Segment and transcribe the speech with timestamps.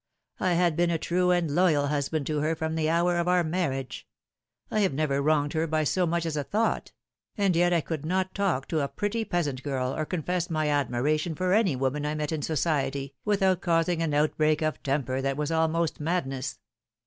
[0.39, 3.43] I had been a true and loyal husband to her from the hour of our
[3.43, 4.07] marriage.
[4.71, 6.91] I had never wronged her by so much as a thought;
[7.37, 11.35] and yet I could not talk to a pretty peasant girl, or confess my admiration
[11.35, 15.51] for any woman I met in society, without causing an outbreak of temper that was
[15.51, 16.57] almost madness.